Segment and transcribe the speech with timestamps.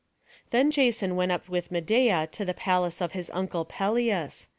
[0.49, 4.47] Then Jason went up with Medeia to the palace of his uncle Pelias.